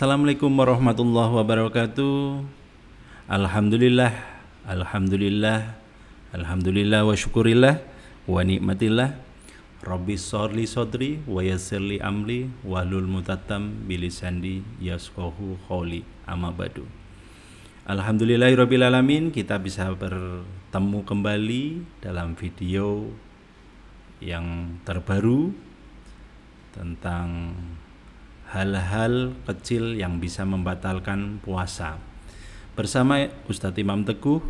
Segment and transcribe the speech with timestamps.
[0.00, 2.40] Assalamualaikum warahmatullahi wabarakatuh.
[3.28, 4.08] Alhamdulillah,
[4.64, 5.76] alhamdulillah,
[6.32, 7.84] alhamdulillah wa syukurillah
[8.24, 9.20] wa nikmatillah.
[9.84, 16.88] Rabbi sorli sodri wa yassirli amri wahlul mutatam bilisandi yaskohu kholi amma badu.
[17.84, 21.64] Alamin kita bisa bertemu kembali
[22.00, 23.04] dalam video
[24.24, 25.52] yang terbaru
[26.72, 27.52] tentang
[28.50, 32.02] hal-hal kecil yang bisa membatalkan puasa
[32.74, 34.42] bersama Ustadz Imam Teguh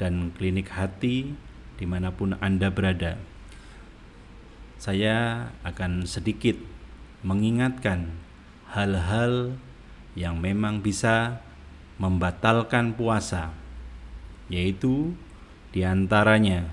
[0.00, 1.36] dan Klinik Hati
[1.76, 3.20] di mana pun Anda berada.
[4.80, 6.56] Saya akan sedikit
[7.24, 8.16] mengingatkan
[8.72, 9.56] hal-hal
[10.16, 11.40] yang memang bisa
[12.00, 13.52] membatalkan puasa,
[14.48, 15.12] yaitu
[15.72, 16.68] di antaranya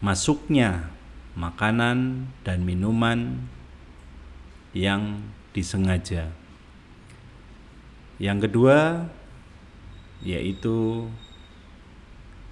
[0.00, 0.90] masuknya
[1.36, 3.46] makanan dan minuman
[4.76, 5.24] yang
[5.56, 6.28] disengaja.
[8.20, 9.08] Yang kedua
[10.20, 11.08] yaitu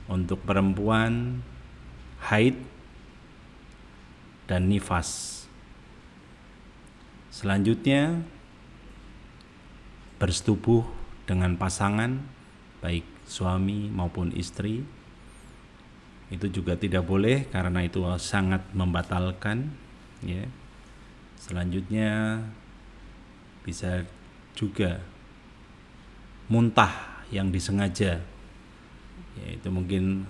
[0.09, 1.45] untuk perempuan
[2.25, 2.57] haid
[4.49, 5.45] dan nifas.
[7.29, 8.25] Selanjutnya
[10.17, 10.85] bersetubuh
[11.29, 12.25] dengan pasangan
[12.81, 14.85] baik suami maupun istri
[16.29, 19.73] itu juga tidak boleh karena itu sangat membatalkan
[20.25, 20.45] ya
[21.45, 22.41] selanjutnya
[23.69, 24.01] bisa
[24.57, 25.05] juga
[26.49, 28.25] muntah yang disengaja
[29.37, 30.25] yaitu mungkin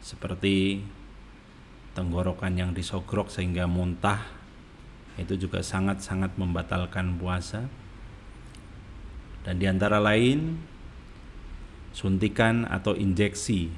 [0.00, 0.80] seperti
[1.92, 4.24] tenggorokan yang disogrok sehingga muntah
[5.20, 7.68] itu juga sangat-sangat membatalkan puasa.
[9.44, 10.56] Dan di antara lain
[11.92, 13.68] suntikan atau injeksi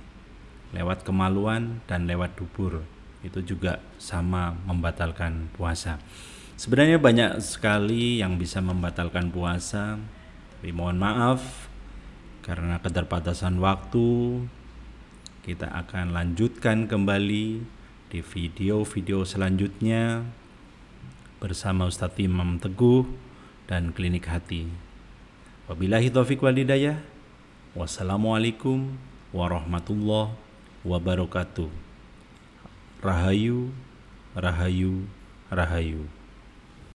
[0.70, 2.86] lewat kemaluan dan lewat dubur
[3.24, 5.96] itu juga sama membatalkan puasa.
[6.54, 9.98] Sebenarnya banyak sekali yang bisa membatalkan puasa,
[10.54, 11.72] tapi mohon maaf
[12.44, 14.44] karena keterbatasan waktu
[15.42, 17.64] kita akan lanjutkan kembali
[18.12, 20.22] di video-video selanjutnya
[21.42, 23.08] bersama Ustadz Imam Teguh
[23.66, 24.68] dan Klinik Hati.
[25.66, 27.00] Wabillahi taufiq wal hidayah.
[27.74, 28.94] Wassalamualaikum
[29.34, 30.36] warahmatullahi
[30.86, 31.93] wabarakatuh.
[33.04, 33.68] Rahayu,
[34.32, 35.04] rahayu,
[35.52, 36.08] rahayu.